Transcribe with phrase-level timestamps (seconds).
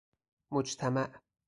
[0.51, 1.19] مجتمع